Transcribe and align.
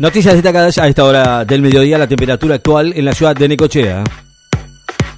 Noticias 0.00 0.32
destacadas 0.32 0.78
a 0.78 0.88
esta 0.88 1.04
hora 1.04 1.44
del 1.44 1.60
mediodía, 1.60 1.98
la 1.98 2.06
temperatura 2.06 2.54
actual 2.54 2.94
en 2.96 3.04
la 3.04 3.12
ciudad 3.12 3.36
de 3.36 3.46
Necochea. 3.46 4.02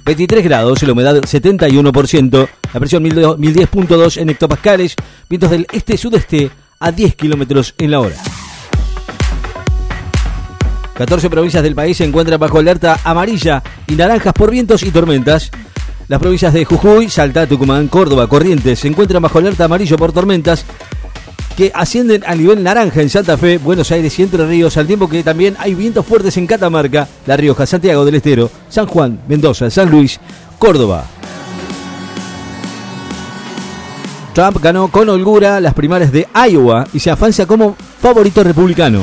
23 0.03 0.43
grados, 0.43 0.83
la 0.83 0.91
humedad 0.91 1.15
71%, 1.21 2.49
la 2.73 2.79
presión 2.81 3.05
1010.2 3.05 4.17
en 4.17 4.29
hectopascales, 4.31 4.97
vientos 5.29 5.51
del 5.51 5.67
este-sudeste 5.71 6.51
a 6.81 6.91
10 6.91 7.15
kilómetros 7.15 7.73
en 7.77 7.91
la 7.91 8.01
hora. 8.01 8.17
14 10.95 11.29
provincias 11.29 11.63
del 11.63 11.75
país 11.75 11.95
se 11.95 12.03
encuentran 12.03 12.37
bajo 12.37 12.59
alerta 12.59 12.99
amarilla 13.05 13.63
y 13.87 13.93
naranjas 13.93 14.33
por 14.33 14.51
vientos 14.51 14.83
y 14.83 14.91
tormentas. 14.91 15.49
Las 16.09 16.19
provincias 16.19 16.53
de 16.53 16.65
Jujuy, 16.65 17.09
Salta, 17.09 17.47
Tucumán, 17.47 17.87
Córdoba, 17.87 18.27
Corrientes 18.27 18.79
se 18.79 18.89
encuentran 18.89 19.23
bajo 19.23 19.39
alerta 19.39 19.63
amarillo 19.63 19.95
por 19.95 20.11
tormentas 20.11 20.65
que 21.55 21.71
ascienden 21.73 22.23
a 22.25 22.35
nivel 22.35 22.63
naranja 22.63 23.01
en 23.01 23.09
Santa 23.09 23.37
Fe, 23.37 23.57
Buenos 23.57 23.91
Aires 23.91 24.17
y 24.17 24.23
Entre 24.23 24.45
Ríos, 24.45 24.77
al 24.77 24.87
tiempo 24.87 25.07
que 25.07 25.23
también 25.23 25.55
hay 25.59 25.75
vientos 25.75 26.05
fuertes 26.05 26.35
en 26.37 26.47
Catamarca, 26.47 27.07
La 27.25 27.37
Rioja, 27.37 27.65
Santiago 27.65 28.05
del 28.05 28.15
Estero, 28.15 28.49
San 28.69 28.87
Juan, 28.87 29.19
Mendoza, 29.27 29.69
San 29.69 29.89
Luis, 29.89 30.19
Córdoba. 30.57 31.05
Trump 34.33 34.57
ganó 34.61 34.87
con 34.87 35.09
holgura 35.09 35.59
las 35.59 35.75
primarias 35.75 36.11
de 36.11 36.27
Iowa 36.49 36.87
y 36.91 36.99
se 36.99 37.11
afanza 37.11 37.45
como 37.45 37.75
favorito 38.01 38.43
republicano. 38.43 39.01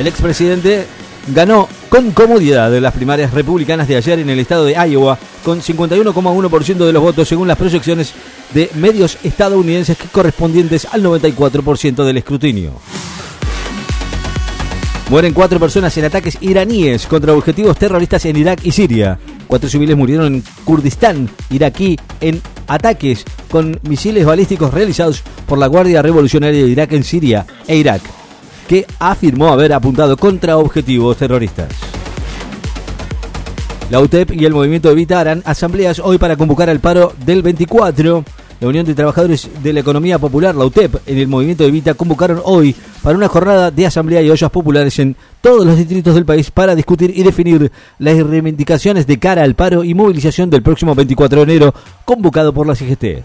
El 0.00 0.08
expresidente 0.08 0.86
ganó 1.28 1.68
con 1.88 2.10
comodidad 2.10 2.72
las 2.80 2.94
primarias 2.94 3.32
republicanas 3.32 3.86
de 3.86 3.96
ayer 3.96 4.18
en 4.18 4.30
el 4.30 4.40
estado 4.40 4.64
de 4.64 4.72
Iowa, 4.72 5.18
con 5.44 5.60
51,1% 5.60 6.84
de 6.84 6.92
los 6.92 7.02
votos 7.02 7.28
según 7.28 7.46
las 7.46 7.58
proyecciones 7.58 8.12
de 8.54 8.70
medios 8.74 9.18
estadounidenses 9.22 9.96
correspondientes 10.10 10.86
al 10.90 11.02
94% 11.02 12.04
del 12.04 12.18
escrutinio. 12.18 12.72
Mueren 15.10 15.34
cuatro 15.34 15.60
personas 15.60 15.96
en 15.98 16.06
ataques 16.06 16.38
iraníes 16.40 17.06
contra 17.06 17.34
objetivos 17.34 17.76
terroristas 17.76 18.24
en 18.24 18.36
Irak 18.36 18.60
y 18.64 18.72
Siria. 18.72 19.18
Cuatro 19.46 19.68
civiles 19.68 19.96
murieron 19.96 20.36
en 20.36 20.44
Kurdistán, 20.64 21.28
iraquí, 21.50 21.98
en 22.20 22.40
ataques 22.66 23.24
con 23.50 23.78
misiles 23.82 24.24
balísticos 24.24 24.72
realizados 24.72 25.22
por 25.46 25.58
la 25.58 25.66
Guardia 25.66 26.00
Revolucionaria 26.00 26.62
de 26.62 26.68
Irak 26.68 26.92
en 26.92 27.04
Siria 27.04 27.44
e 27.66 27.76
Irak 27.76 28.02
que 28.72 28.86
afirmó 28.98 29.48
haber 29.48 29.72
apuntado 29.74 30.16
contra 30.16 30.56
objetivos 30.56 31.18
terroristas. 31.18 31.68
La 33.90 34.00
UTEP 34.00 34.32
y 34.32 34.46
el 34.46 34.54
movimiento 34.54 34.90
Evita 34.90 35.20
harán 35.20 35.42
asambleas 35.44 35.98
hoy 35.98 36.16
para 36.16 36.36
convocar 36.36 36.70
al 36.70 36.80
paro 36.80 37.12
del 37.26 37.42
24. 37.42 38.24
La 38.62 38.68
Unión 38.68 38.86
de 38.86 38.94
Trabajadores 38.94 39.50
de 39.60 39.72
la 39.72 39.80
Economía 39.80 40.20
Popular, 40.20 40.54
la 40.54 40.64
UTEP, 40.64 41.08
en 41.08 41.18
el 41.18 41.26
movimiento 41.26 41.64
Evita 41.64 41.94
convocaron 41.94 42.40
hoy 42.44 42.76
para 43.02 43.16
una 43.16 43.26
jornada 43.26 43.72
de 43.72 43.86
asamblea 43.86 44.22
y 44.22 44.30
ollas 44.30 44.52
populares 44.52 45.00
en 45.00 45.16
todos 45.40 45.66
los 45.66 45.76
distritos 45.76 46.14
del 46.14 46.24
país 46.24 46.52
para 46.52 46.76
discutir 46.76 47.12
y 47.12 47.24
definir 47.24 47.72
las 47.98 48.16
reivindicaciones 48.24 49.04
de 49.08 49.18
cara 49.18 49.42
al 49.42 49.56
paro 49.56 49.82
y 49.82 49.94
movilización 49.94 50.48
del 50.48 50.62
próximo 50.62 50.94
24 50.94 51.38
de 51.38 51.42
enero, 51.42 51.74
convocado 52.04 52.54
por 52.54 52.68
la 52.68 52.76
CGT. 52.76 53.24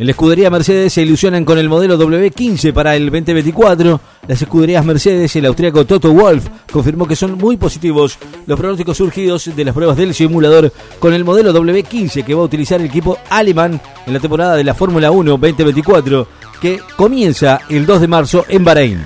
En 0.00 0.06
la 0.06 0.12
escudería 0.12 0.48
Mercedes 0.48 0.94
se 0.94 1.02
ilusionan 1.02 1.44
con 1.44 1.58
el 1.58 1.68
modelo 1.68 1.98
W15 1.98 2.72
para 2.72 2.96
el 2.96 3.10
2024. 3.10 4.00
Las 4.26 4.40
escuderías 4.40 4.82
Mercedes, 4.82 5.36
el 5.36 5.44
austríaco 5.44 5.84
Toto 5.84 6.10
Wolf, 6.10 6.48
confirmó 6.72 7.06
que 7.06 7.14
son 7.14 7.36
muy 7.36 7.58
positivos 7.58 8.16
los 8.46 8.58
pronósticos 8.58 8.96
surgidos 8.96 9.54
de 9.54 9.62
las 9.62 9.74
pruebas 9.74 9.98
del 9.98 10.14
simulador 10.14 10.72
con 10.98 11.12
el 11.12 11.22
modelo 11.22 11.52
W15 11.52 12.24
que 12.24 12.32
va 12.32 12.40
a 12.40 12.46
utilizar 12.46 12.80
el 12.80 12.86
equipo 12.86 13.18
alemán 13.28 13.78
en 14.06 14.14
la 14.14 14.20
temporada 14.20 14.56
de 14.56 14.64
la 14.64 14.72
Fórmula 14.72 15.10
1 15.10 15.32
2024 15.32 16.26
que 16.62 16.80
comienza 16.96 17.60
el 17.68 17.84
2 17.84 18.00
de 18.00 18.08
marzo 18.08 18.46
en 18.48 18.64
Bahrein. 18.64 19.04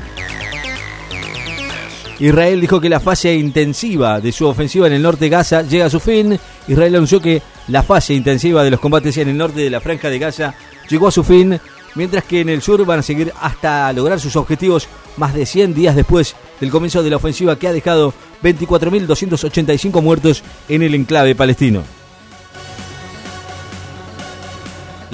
Israel 2.21 2.61
dijo 2.61 2.81
que 2.81 2.89
la 2.89 3.01
fase 3.01 3.35
intensiva 3.35 4.21
de 4.21 4.31
su 4.31 4.47
ofensiva 4.47 4.87
en 4.87 4.93
el 4.93 5.03
norte 5.03 5.25
de 5.25 5.31
Gaza 5.31 5.63
llega 5.63 5.87
a 5.87 5.91
su 5.91 5.99
fin. 5.99 6.39
Israel 6.69 6.95
anunció 6.95 7.21
que 7.21 7.43
la 7.67 7.83
fase 7.83 8.15
intensiva 8.15 8.63
de 8.63 8.71
los 8.71 8.79
combates 8.79 9.17
en 9.19 9.31
el 9.31 9.37
norte 9.37 9.61
de 9.61 9.71
la 9.71 9.81
franja 9.81 10.09
de 10.09 10.21
Gaza 10.21 10.55
llegó 10.89 11.09
a 11.09 11.13
su 11.13 11.25
fin, 11.25 11.61
mientras 11.95 12.25
que 12.25 12.41
en 12.41 12.49
el 12.49 12.63
sur 12.63 12.85
van 12.85 13.01
a 13.01 13.03
seguir 13.03 13.33
hasta 13.41 13.93
lograr 13.93 14.21
sus 14.21 14.37
objetivos 14.37 14.89
más 15.17 15.35
de 15.35 15.47
100 15.47 15.75
días 15.75 15.97
después 15.97 16.35
del 16.61 16.71
comienzo 16.71 17.03
de 17.03 17.11
la 17.11 17.17
ofensiva 17.17 17.59
que 17.59 17.69
ha 17.69 17.73
dejado 17.73 18.13
24.285 18.43 20.03
muertos 20.03 20.43
en 20.69 20.83
el 20.83 20.95
enclave 20.95 21.35
palestino. 21.35 21.83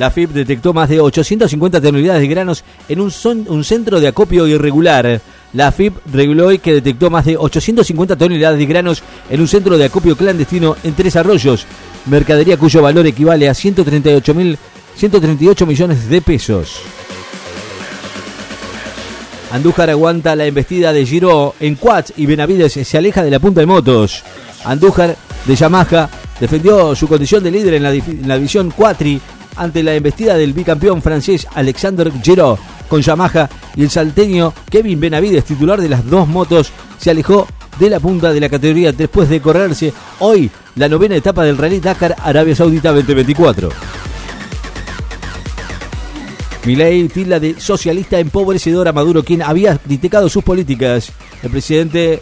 La 0.01 0.11
FIP 0.11 0.31
detectó 0.31 0.73
más 0.73 0.89
de 0.89 0.99
850 0.99 1.79
toneladas 1.79 2.23
de 2.23 2.27
granos 2.27 2.65
en 2.89 3.01
un, 3.03 3.11
centro 3.65 4.01
de 4.01 4.09
acopio 4.09 4.47
irregular. 4.47 5.21
La 5.53 5.71
FIP 5.73 5.95
reguló 6.11 6.47
hoy 6.47 6.59
que 6.59 6.73
detectó 6.73 7.11
más 7.11 7.27
de 7.27 7.37
850 7.37 8.17
toneladas 8.17 8.59
de 8.59 8.65
granos 8.65 9.03
en 9.29 9.43
un 9.43 9.47
centro 9.47 9.77
de 9.77 9.85
acopio 9.85 10.17
clandestino 10.17 10.75
en 10.85 10.95
Tres 10.95 11.17
Arroyos, 11.17 11.67
mercadería 12.07 12.57
cuyo 12.57 12.81
valor 12.81 13.07
equivale 13.07 13.47
a 13.51 13.53
138.000 13.53 14.57
138 14.97 15.67
millones 15.67 16.09
de 16.09 16.21
pesos. 16.21 16.83
Andújar 19.51 19.91
aguanta 19.91 20.37
la 20.37 20.47
embestida 20.47 20.93
de 20.93 21.05
Giro 21.05 21.55
en 21.59 21.75
Quads 21.75 22.13
y 22.17 22.27
Benavides 22.27 22.73
se 22.73 22.99
aleja 22.99 23.25
de 23.25 23.31
la 23.33 23.41
punta 23.41 23.61
de 23.61 23.67
motos. 23.67 24.23
Andújar 24.65 25.17
de 25.45 25.57
Yamaha 25.57 26.09
defendió 26.39 26.95
su 26.95 27.09
condición 27.09 27.43
de 27.43 27.51
líder 27.51 27.75
en 27.75 27.83
la, 27.83 27.91
división 28.37 28.71
Quatri 28.71 29.21
ante 29.57 29.83
la 29.83 29.95
embestida 29.95 30.37
del 30.37 30.53
bicampeón 30.53 31.03
francés 31.03 31.49
Alexander 31.53 32.13
Giro 32.23 32.59
con 32.89 33.03
Yamaha 33.03 33.49
y 33.75 33.83
el 33.83 33.91
salteño 33.91 34.53
Kevin 34.71 35.01
Benavides, 35.01 35.45
titular 35.45 35.81
de 35.81 35.89
las 35.89 36.09
dos 36.09 36.29
motos, 36.29 36.71
se 36.99 37.11
alejó 37.11 37.47
de 37.79 37.91
la 37.91 37.99
punta 37.99 38.33
de 38.33 38.41
la 38.41 38.49
categoría 38.49 38.93
después 38.93 39.29
de 39.29 39.41
correrse 39.41 39.93
hoy 40.21 40.51
la 40.77 40.89
novena 40.89 41.17
etapa 41.17 41.45
del 41.45 41.59
Rally 41.59 41.81
Dakar 41.81 42.15
Arabia 42.23 42.55
Saudita 42.55 42.93
2024. 42.93 44.00
Milei 46.65 47.09
tilda 47.09 47.41
de 47.41 47.59
socialista 47.59 48.19
empobrecedor 48.19 48.87
a 48.87 48.93
Maduro, 48.93 49.23
quien 49.23 49.43
había 49.43 49.79
criticado 49.79 50.29
sus 50.29 50.45
políticas. 50.45 51.11
El 51.43 51.51
presidente 51.51 52.21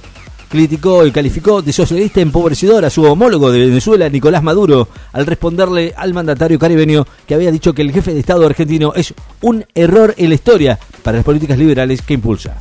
criticó 0.48 1.04
y 1.04 1.10
calificó 1.10 1.60
de 1.60 1.72
socialista 1.72 2.20
empobrecedor 2.20 2.84
a 2.84 2.90
su 2.90 3.02
homólogo 3.02 3.50
de 3.50 3.66
Venezuela, 3.66 4.08
Nicolás 4.08 4.44
Maduro, 4.44 4.88
al 5.12 5.26
responderle 5.26 5.92
al 5.96 6.14
mandatario 6.14 6.56
caribeño 6.56 7.04
que 7.26 7.34
había 7.34 7.50
dicho 7.50 7.74
que 7.74 7.82
el 7.82 7.92
jefe 7.92 8.14
de 8.14 8.20
Estado 8.20 8.46
argentino 8.46 8.92
es 8.94 9.12
un 9.40 9.64
error 9.74 10.14
en 10.16 10.28
la 10.28 10.36
historia 10.36 10.78
para 11.02 11.18
las 11.18 11.24
políticas 11.24 11.58
liberales 11.58 12.00
que 12.02 12.14
impulsa. 12.14 12.58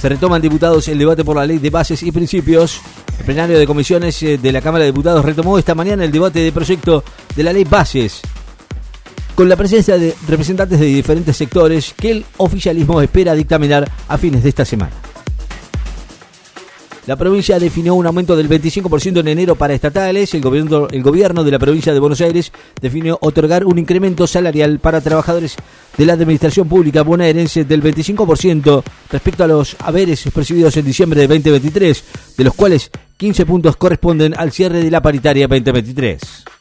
Se 0.00 0.08
retoman 0.08 0.42
diputados 0.42 0.88
el 0.88 0.98
debate 0.98 1.24
por 1.24 1.36
la 1.36 1.46
ley 1.46 1.58
de 1.58 1.70
bases 1.70 2.02
y 2.02 2.10
principios. 2.10 2.80
El 3.18 3.24
plenario 3.24 3.58
de 3.58 3.66
comisiones 3.66 4.20
eh, 4.22 4.38
de 4.38 4.52
la 4.52 4.60
Cámara 4.60 4.84
de 4.84 4.90
Diputados 4.90 5.24
retomó 5.24 5.58
esta 5.58 5.74
mañana 5.74 6.04
el 6.04 6.12
debate 6.12 6.40
de 6.40 6.52
proyecto 6.52 7.02
de 7.34 7.42
la 7.42 7.52
ley 7.52 7.64
bases 7.64 8.22
con 9.38 9.48
la 9.48 9.54
presencia 9.54 9.96
de 9.96 10.16
representantes 10.26 10.80
de 10.80 10.86
diferentes 10.86 11.36
sectores 11.36 11.94
que 11.96 12.10
el 12.10 12.24
oficialismo 12.38 13.00
espera 13.00 13.36
dictaminar 13.36 13.88
a 14.08 14.18
fines 14.18 14.42
de 14.42 14.48
esta 14.48 14.64
semana. 14.64 14.90
La 17.06 17.14
provincia 17.14 17.60
definió 17.60 17.94
un 17.94 18.04
aumento 18.04 18.34
del 18.34 18.48
25% 18.48 19.20
en 19.20 19.28
enero 19.28 19.54
para 19.54 19.74
estatales. 19.74 20.34
El 20.34 20.40
gobierno, 20.40 20.88
el 20.90 21.04
gobierno 21.04 21.44
de 21.44 21.52
la 21.52 21.60
provincia 21.60 21.94
de 21.94 22.00
Buenos 22.00 22.20
Aires 22.20 22.50
definió 22.80 23.16
otorgar 23.22 23.64
un 23.64 23.78
incremento 23.78 24.26
salarial 24.26 24.80
para 24.80 25.00
trabajadores 25.00 25.54
de 25.96 26.04
la 26.04 26.14
administración 26.14 26.68
pública 26.68 27.02
bonaerense 27.02 27.64
del 27.64 27.80
25% 27.80 28.82
respecto 29.08 29.44
a 29.44 29.46
los 29.46 29.76
haberes 29.78 30.28
percibidos 30.34 30.76
en 30.78 30.84
diciembre 30.84 31.20
de 31.20 31.28
2023, 31.28 32.04
de 32.38 32.42
los 32.42 32.54
cuales 32.54 32.90
15 33.16 33.46
puntos 33.46 33.76
corresponden 33.76 34.34
al 34.36 34.50
cierre 34.50 34.82
de 34.82 34.90
la 34.90 35.00
paritaria 35.00 35.46
2023. 35.46 36.57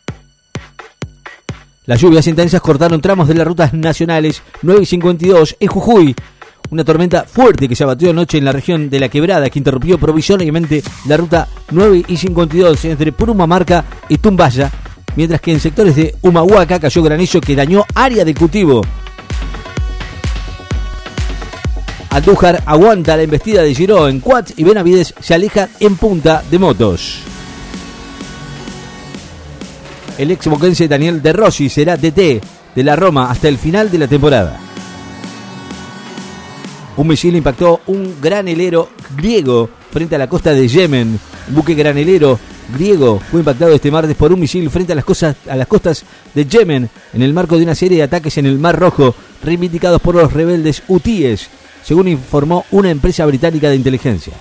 Las 1.87 2.01
lluvias 2.01 2.27
intensas 2.27 2.59
cortaron 2.59 2.99
tramos 2.99 3.29
de 3.29 3.33
las 3.33 3.47
rutas 3.47 3.73
nacionales 3.73 4.43
9 4.61 4.81
y 4.83 4.85
52 4.85 5.55
en 5.57 5.67
Jujuy. 5.69 6.15
Una 6.69 6.83
tormenta 6.83 7.23
fuerte 7.23 7.69
que 7.69 7.77
se 7.77 7.85
abatió 7.85 8.09
anoche 8.09 8.37
en 8.37 8.43
la 8.43 8.51
región 8.51 8.89
de 8.89 8.99
La 8.99 9.07
Quebrada 9.07 9.49
que 9.49 9.57
interrumpió 9.57 9.97
provisoriamente 9.97 10.83
la 11.05 11.15
ruta 11.15 11.47
9 11.71 12.03
y 12.09 12.17
52 12.17 12.83
entre 12.83 13.13
Purumamarca 13.13 13.85
y 14.09 14.17
Tumbaya, 14.17 14.69
mientras 15.15 15.39
que 15.39 15.53
en 15.53 15.61
sectores 15.61 15.95
de 15.95 16.13
Humahuaca 16.21 16.77
cayó 16.77 17.01
granizo 17.03 17.39
que 17.39 17.55
dañó 17.55 17.85
área 17.95 18.25
de 18.25 18.35
cultivo. 18.35 18.81
Andújar 22.09 22.63
aguanta 22.65 23.15
la 23.15 23.23
embestida 23.23 23.61
de 23.61 23.73
Giró 23.73 24.09
en 24.09 24.19
Quats 24.19 24.53
y 24.57 24.65
Benavides 24.65 25.13
se 25.21 25.35
aleja 25.35 25.69
en 25.79 25.95
punta 25.95 26.43
de 26.51 26.59
motos. 26.59 27.36
El 30.17 30.31
ex 30.31 30.47
boquense 30.47 30.87
Daniel 30.87 31.21
De 31.21 31.31
Rossi 31.31 31.69
será 31.69 31.95
DT 31.95 32.41
de 32.75 32.83
la 32.83 32.95
Roma 32.95 33.29
hasta 33.29 33.47
el 33.47 33.57
final 33.57 33.91
de 33.91 33.99
la 33.99 34.07
temporada. 34.07 34.59
Un 36.97 37.07
misil 37.07 37.35
impactó 37.35 37.81
un 37.85 38.15
granelero 38.19 38.89
griego 39.15 39.69
frente 39.91 40.15
a 40.15 40.17
la 40.17 40.27
costa 40.27 40.53
de 40.53 40.67
Yemen. 40.67 41.19
Un 41.49 41.55
buque 41.55 41.75
granelero 41.75 42.39
griego 42.73 43.19
fue 43.29 43.41
impactado 43.41 43.73
este 43.73 43.91
martes 43.91 44.15
por 44.15 44.33
un 44.33 44.39
misil 44.39 44.67
frente 44.71 44.93
a 44.93 44.95
las, 44.95 45.23
a 45.23 45.55
las 45.55 45.67
costas 45.67 46.03
de 46.33 46.45
Yemen 46.45 46.89
en 47.13 47.21
el 47.21 47.33
marco 47.33 47.55
de 47.55 47.63
una 47.63 47.75
serie 47.75 47.97
de 47.97 48.03
ataques 48.03 48.39
en 48.39 48.47
el 48.47 48.57
Mar 48.57 48.79
Rojo 48.79 49.13
reivindicados 49.43 50.01
por 50.01 50.15
los 50.15 50.33
rebeldes 50.33 50.81
hutíes, 50.87 51.47
según 51.83 52.07
informó 52.07 52.65
una 52.71 52.89
empresa 52.89 53.23
británica 53.27 53.69
de 53.69 53.75
inteligencia. 53.75 54.33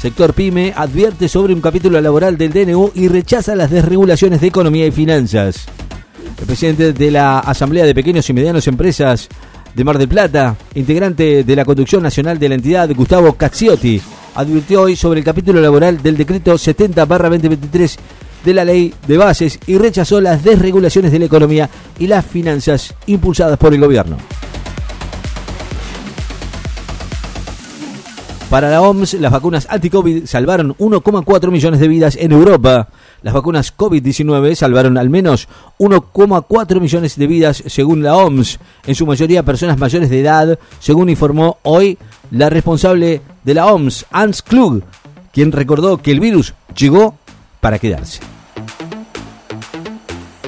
Sector 0.00 0.32
PYME 0.32 0.72
advierte 0.74 1.28
sobre 1.28 1.52
un 1.52 1.60
capítulo 1.60 2.00
laboral 2.00 2.38
del 2.38 2.54
DNU 2.54 2.92
y 2.94 3.08
rechaza 3.08 3.54
las 3.54 3.70
desregulaciones 3.70 4.40
de 4.40 4.46
economía 4.46 4.86
y 4.86 4.90
finanzas. 4.90 5.66
El 6.38 6.46
presidente 6.46 6.94
de 6.94 7.10
la 7.10 7.40
Asamblea 7.40 7.84
de 7.84 7.94
Pequeños 7.94 8.28
y 8.30 8.32
Medianos 8.32 8.66
Empresas 8.66 9.28
de 9.74 9.84
Mar 9.84 9.98
del 9.98 10.08
Plata, 10.08 10.56
integrante 10.74 11.44
de 11.44 11.54
la 11.54 11.66
conducción 11.66 12.02
nacional 12.02 12.38
de 12.38 12.48
la 12.48 12.54
entidad, 12.54 12.88
Gustavo 12.94 13.34
Cacciotti, 13.34 14.00
advirtió 14.36 14.80
hoy 14.80 14.96
sobre 14.96 15.20
el 15.20 15.24
capítulo 15.24 15.60
laboral 15.60 16.02
del 16.02 16.16
decreto 16.16 16.54
70-2023 16.54 17.96
de 18.42 18.54
la 18.54 18.64
ley 18.64 18.94
de 19.06 19.18
bases 19.18 19.58
y 19.66 19.76
rechazó 19.76 20.18
las 20.22 20.42
desregulaciones 20.42 21.12
de 21.12 21.18
la 21.18 21.26
economía 21.26 21.68
y 21.98 22.06
las 22.06 22.24
finanzas 22.24 22.94
impulsadas 23.04 23.58
por 23.58 23.74
el 23.74 23.80
gobierno. 23.80 24.16
Para 28.50 28.68
la 28.68 28.82
OMS, 28.82 29.14
las 29.14 29.30
vacunas 29.30 29.68
anti-COVID 29.70 30.26
salvaron 30.26 30.74
1,4 30.76 31.52
millones 31.52 31.78
de 31.78 31.86
vidas 31.86 32.16
en 32.16 32.32
Europa. 32.32 32.88
Las 33.22 33.32
vacunas 33.32 33.72
COVID-19 33.76 34.56
salvaron 34.56 34.98
al 34.98 35.08
menos 35.08 35.46
1,4 35.78 36.80
millones 36.80 37.14
de 37.14 37.28
vidas 37.28 37.62
según 37.68 38.02
la 38.02 38.16
OMS, 38.16 38.58
en 38.86 38.96
su 38.96 39.06
mayoría 39.06 39.44
personas 39.44 39.78
mayores 39.78 40.10
de 40.10 40.20
edad, 40.20 40.58
según 40.80 41.10
informó 41.10 41.58
hoy 41.62 41.96
la 42.32 42.50
responsable 42.50 43.22
de 43.44 43.54
la 43.54 43.66
OMS, 43.66 44.06
Hans 44.10 44.42
Klug, 44.42 44.82
quien 45.32 45.52
recordó 45.52 45.98
que 45.98 46.10
el 46.10 46.18
virus 46.18 46.54
llegó 46.76 47.14
para 47.60 47.78
quedarse. 47.78 48.18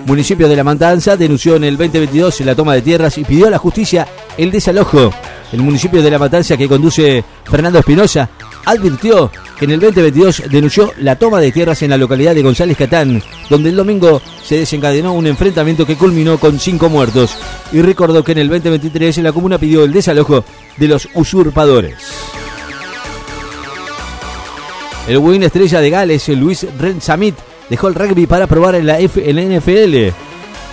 Municipio 0.06 0.48
de 0.48 0.56
La 0.56 0.64
Matanza 0.64 1.16
denunció 1.16 1.54
en 1.54 1.62
el 1.62 1.76
2022 1.76 2.40
la 2.40 2.56
toma 2.56 2.74
de 2.74 2.82
tierras 2.82 3.16
y 3.18 3.22
pidió 3.22 3.46
a 3.46 3.50
la 3.50 3.58
justicia 3.58 4.08
el 4.36 4.50
desalojo 4.50 5.12
el 5.52 5.60
municipio 5.60 6.02
de 6.02 6.10
La 6.10 6.18
Matanza 6.18 6.56
que 6.56 6.68
conduce 6.68 7.22
Fernando 7.44 7.78
Espinosa, 7.78 8.28
advirtió 8.64 9.30
que 9.58 9.66
en 9.66 9.72
el 9.72 9.80
2022 9.80 10.44
denunció 10.50 10.92
la 10.98 11.16
toma 11.16 11.40
de 11.40 11.52
tierras 11.52 11.82
en 11.82 11.90
la 11.90 11.98
localidad 11.98 12.34
de 12.34 12.42
González 12.42 12.76
Catán, 12.76 13.22
donde 13.48 13.70
el 13.70 13.76
domingo 13.76 14.20
se 14.42 14.56
desencadenó 14.56 15.12
un 15.12 15.26
enfrentamiento 15.26 15.86
que 15.86 15.96
culminó 15.96 16.38
con 16.38 16.58
cinco 16.58 16.88
muertos, 16.88 17.36
y 17.72 17.82
recordó 17.82 18.24
que 18.24 18.32
en 18.32 18.38
el 18.38 18.48
2023 18.48 19.18
la 19.18 19.32
comuna 19.32 19.58
pidió 19.58 19.84
el 19.84 19.92
desalojo 19.92 20.44
de 20.76 20.88
los 20.88 21.08
usurpadores. 21.14 21.96
El 25.06 25.18
win 25.18 25.42
estrella 25.42 25.80
de 25.80 25.90
Gales, 25.90 26.28
Luis 26.28 26.66
Samit, 27.00 27.34
dejó 27.68 27.88
el 27.88 27.94
rugby 27.94 28.26
para 28.26 28.46
probar 28.46 28.76
en 28.76 28.86
la, 28.86 29.00
F 29.00 29.28
en 29.28 29.58
NFL. 29.58 30.14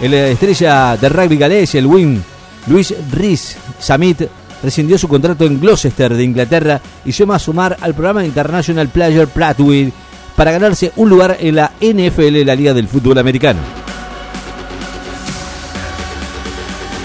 El 0.02 0.14
estrella 0.14 0.96
de 0.98 1.10
rugby 1.10 1.38
galés, 1.38 1.76
el 1.76 1.88
win 1.88 2.24
Luis 2.68 2.94
Rhys 3.12 3.58
Samit, 3.80 4.22
rescindió 4.64 4.98
su 4.98 5.08
contrato 5.08 5.46
en 5.46 5.60
Gloucester 5.60 6.14
de 6.14 6.24
Inglaterra 6.24 6.82
y 7.06 7.12
se 7.12 7.26
va 7.26 7.36
a 7.36 7.40
sumar 7.40 7.78
al 7.82 7.94
programa 7.94 8.26
International 8.26 8.88
Player 8.90 9.28
Platwell 9.28 9.94
para 10.36 10.52
ganarse 10.52 10.92
un 10.96 11.10
lugar 11.10 11.38
en 11.40 11.56
la 11.56 11.72
NFL, 11.82 12.46
la 12.46 12.56
Liga 12.56 12.74
del 12.74 12.88
Fútbol 12.88 13.18
Americano. 13.18 13.60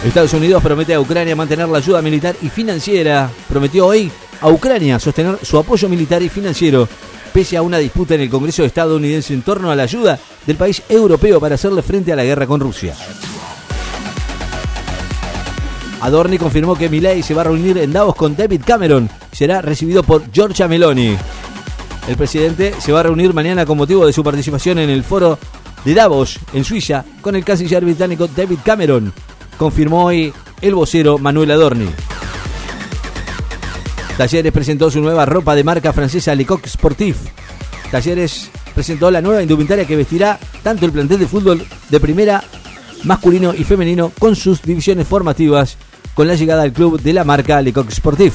Estados 0.04 0.34
Unidos 0.34 0.62
promete 0.62 0.92
a 0.94 1.00
Ucrania 1.00 1.34
mantener 1.34 1.66
la 1.66 1.78
ayuda 1.78 2.02
militar 2.02 2.36
y 2.42 2.50
financiera. 2.50 3.30
Prometió 3.48 3.86
hoy 3.86 4.10
a 4.40 4.50
Ucrania 4.50 4.98
sostener 4.98 5.38
su 5.42 5.58
apoyo 5.58 5.88
militar 5.88 6.22
y 6.22 6.28
financiero 6.28 6.86
pese 7.32 7.56
a 7.56 7.62
una 7.62 7.78
disputa 7.78 8.14
en 8.14 8.20
el 8.20 8.30
Congreso 8.30 8.64
estadounidense 8.64 9.34
en 9.34 9.42
torno 9.42 9.70
a 9.70 9.74
la 9.74 9.82
ayuda 9.82 10.18
del 10.46 10.56
país 10.56 10.82
europeo 10.88 11.40
para 11.40 11.56
hacerle 11.56 11.82
frente 11.82 12.12
a 12.12 12.16
la 12.16 12.24
guerra 12.24 12.46
con 12.46 12.60
Rusia. 12.60 12.94
Adorni 16.04 16.36
confirmó 16.36 16.76
que 16.76 16.90
Milei 16.90 17.22
se 17.22 17.32
va 17.32 17.40
a 17.40 17.44
reunir 17.44 17.78
en 17.78 17.90
Davos 17.90 18.14
con 18.14 18.36
David 18.36 18.60
Cameron 18.66 19.08
será 19.32 19.62
recibido 19.62 20.02
por 20.02 20.30
Giorgia 20.30 20.68
Meloni. 20.68 21.16
El 22.06 22.16
presidente 22.18 22.74
se 22.78 22.92
va 22.92 23.00
a 23.00 23.04
reunir 23.04 23.32
mañana 23.32 23.64
con 23.64 23.78
motivo 23.78 24.04
de 24.04 24.12
su 24.12 24.22
participación 24.22 24.78
en 24.80 24.90
el 24.90 25.02
foro 25.02 25.38
de 25.82 25.94
Davos, 25.94 26.38
en 26.52 26.62
Suiza, 26.62 27.06
con 27.22 27.36
el 27.36 27.42
canciller 27.42 27.82
británico 27.82 28.28
David 28.28 28.58
Cameron, 28.62 29.14
confirmó 29.56 30.04
hoy 30.04 30.30
el 30.60 30.74
vocero 30.74 31.16
Manuel 31.16 31.52
Adorni. 31.52 31.88
Talleres 34.18 34.52
presentó 34.52 34.90
su 34.90 35.00
nueva 35.00 35.24
ropa 35.24 35.54
de 35.54 35.64
marca 35.64 35.94
francesa 35.94 36.34
Lecoq 36.34 36.66
Sportif. 36.66 37.16
Talleres 37.90 38.50
presentó 38.74 39.10
la 39.10 39.22
nueva 39.22 39.40
indumentaria 39.40 39.86
que 39.86 39.96
vestirá 39.96 40.38
tanto 40.62 40.84
el 40.84 40.92
plantel 40.92 41.20
de 41.20 41.26
fútbol 41.26 41.66
de 41.88 41.98
primera 41.98 42.44
masculino 43.04 43.54
y 43.54 43.64
femenino 43.64 44.12
con 44.18 44.36
sus 44.36 44.60
divisiones 44.60 45.08
formativas 45.08 45.78
con 46.12 46.28
la 46.28 46.34
llegada 46.34 46.62
al 46.62 46.72
club 46.72 47.00
de 47.00 47.12
la 47.12 47.24
marca 47.24 47.62
Lecoq 47.62 47.90
Sportif. 47.90 48.34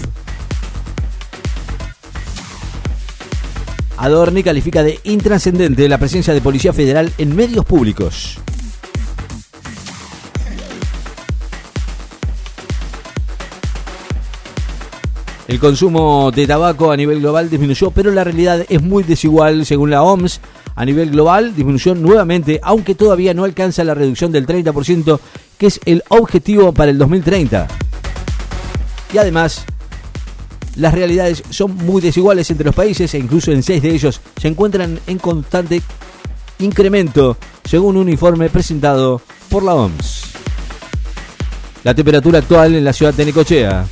Adorni 3.98 4.44
califica 4.44 4.82
de 4.82 5.00
intrascendente 5.04 5.90
la 5.90 5.98
presencia 5.98 6.34
de 6.34 6.42
Policía 6.42 6.72
Federal 6.72 7.12
en 7.18 7.36
medios 7.36 7.66
públicos. 7.66 8.40
El 15.50 15.60
consumo 15.60 16.30
de 16.30 16.46
tabaco 16.46 16.92
a 16.92 16.96
nivel 16.96 17.22
global 17.22 17.50
disminuyó, 17.50 17.90
pero 17.90 18.12
la 18.12 18.24
realidad 18.24 18.68
es 18.70 18.84
muy 18.84 19.02
desigual 19.02 19.66
según 19.66 19.90
la 19.90 20.04
OMS. 20.04 20.40
A 20.80 20.86
nivel 20.86 21.12
global 21.12 21.54
disminuyó 21.54 21.94
nuevamente, 21.94 22.62
aunque 22.64 22.96
todavía 22.96 23.34
no 23.34 23.44
alcanza 23.44 23.84
la 23.84 23.96
reducción 23.96 24.32
del 24.32 24.48
30% 24.48 25.20
que 25.58 25.68
es 25.68 25.78
el 25.84 26.06
objetivo 26.08 26.72
para 26.72 26.90
el 26.90 26.98
2030. 26.98 27.68
Y 29.14 29.18
además, 29.18 29.66
las 30.78 30.94
realidades 30.94 31.44
son 31.50 31.76
muy 31.76 32.02
desiguales 32.02 32.50
entre 32.50 32.64
los 32.64 32.76
países 32.76 33.14
e 33.14 33.20
incluso 33.20 33.52
en 33.52 33.62
seis 33.62 33.82
de 33.82 33.94
ellos 33.94 34.22
se 34.40 34.48
encuentran 34.48 35.02
en 35.06 35.18
constante 35.18 35.82
incremento, 36.60 37.36
según 37.66 37.98
un 37.98 38.08
informe 38.08 38.50
presentado 38.50 39.22
por 39.50 39.64
la 39.64 39.74
OMS. 39.74 40.32
La 41.84 41.94
temperatura 41.94 42.40
actual 42.40 42.76
en 42.76 42.86
la 42.86 42.94
ciudad 42.94 43.14
de 43.14 43.26
Necochea. 43.26 43.86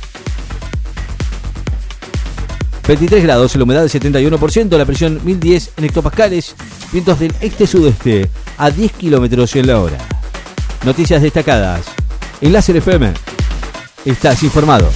23 2.88 3.22
grados, 3.22 3.54
la 3.54 3.64
humedad 3.64 3.82
del 3.82 3.90
71%, 3.90 4.78
la 4.78 4.86
presión 4.86 5.20
1010 5.22 5.72
en 5.76 5.84
hectopascales, 5.84 6.56
vientos 6.90 7.18
del 7.20 7.34
este-sudeste 7.42 8.30
a 8.56 8.70
10 8.70 8.92
kilómetros 8.92 9.54
en 9.56 9.66
la 9.66 9.78
hora. 9.78 9.98
Noticias 10.86 11.20
destacadas. 11.20 11.82
En 12.40 12.50
Láser 12.50 12.78
FM. 12.78 13.12
Estás 14.06 14.42
informado. 14.42 14.90